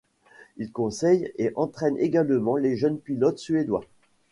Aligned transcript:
Il 0.57 0.71
conseille 0.71 1.31
et 1.37 1.51
entraîne 1.55 1.95
également 1.99 2.55
les 2.57 2.75
jeunes 2.75 2.97
pilotes 2.99 3.37
suédois. 3.37 3.85